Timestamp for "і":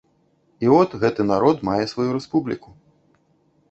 0.65-0.69